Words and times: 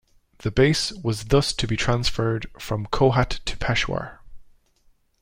The 0.39 0.49
base 0.49 0.91
was 0.91 1.25
thus 1.25 1.53
to 1.53 1.67
be 1.67 1.77
transferred 1.77 2.47
from 2.59 2.87
Kohat 2.87 3.39
to 3.45 3.55
Peshawar. 3.57 4.23